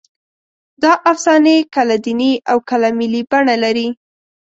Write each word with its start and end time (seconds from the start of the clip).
دا 0.81 0.91
افسانې 1.11 1.57
کله 1.75 1.95
دیني 2.05 2.33
او 2.51 2.57
کله 2.69 2.87
ملي 2.99 3.21
بڼه 3.31 3.55
لري. 3.63 3.87